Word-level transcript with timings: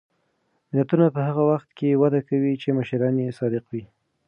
ملتونه 0.71 1.05
په 1.15 1.21
هغه 1.27 1.43
وخت 1.51 1.69
کې 1.77 1.99
وده 2.01 2.21
کوي 2.29 2.53
چې 2.61 2.75
مشران 2.77 3.15
یې 3.23 3.35
صادق 3.39 3.65
وي. 3.71 3.83